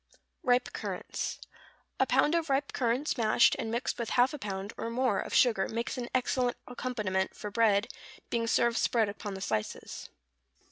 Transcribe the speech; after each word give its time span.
=Ripe 0.41 0.73
Currants.= 0.73 1.39
A 1.99 2.07
pound 2.07 2.33
of 2.33 2.49
ripe 2.49 2.73
currants 2.73 3.19
mashed, 3.19 3.55
and 3.59 3.69
mixed 3.69 3.99
with 3.99 4.09
half 4.17 4.33
a 4.33 4.39
pound, 4.39 4.73
or 4.75 4.89
more, 4.89 5.19
of 5.19 5.31
sugar, 5.31 5.69
makes 5.69 5.95
an 5.95 6.09
excellent 6.11 6.57
accompaniment 6.67 7.35
for 7.35 7.51
bread, 7.51 7.87
being 8.31 8.47
served 8.47 8.77
spread 8.79 9.09
upon 9.09 9.35
the 9.35 9.41
slices. 9.41 10.09